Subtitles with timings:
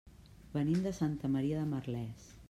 [0.55, 2.25] Venim de Santa Maria de Merlès.